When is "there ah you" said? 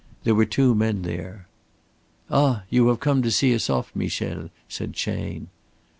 1.03-2.87